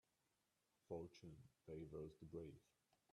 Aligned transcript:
Fortune 0.87 1.37
favours 1.67 2.15
the 2.19 2.25
brave. 2.25 2.59